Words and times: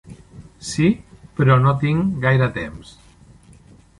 Sí, 0.69 0.87
però 1.41 1.59
no 1.65 1.75
tinc 1.85 2.17
gaire 2.25 2.49
temps. 2.57 2.95